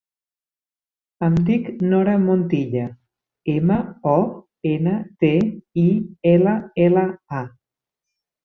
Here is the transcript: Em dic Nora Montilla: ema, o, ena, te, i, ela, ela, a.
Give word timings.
Em 1.25 1.35
dic 1.49 1.67
Nora 1.91 2.15
Montilla: 2.23 2.87
ema, 3.55 3.77
o, 4.15 4.15
ena, 4.73 4.97
te, 5.25 5.31
i, 5.85 5.87
ela, 6.33 6.57
ela, 6.89 7.09
a. 7.43 7.45